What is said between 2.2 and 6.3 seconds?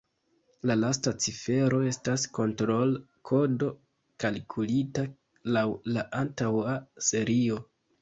kontrol-kodo kalkulita laŭ la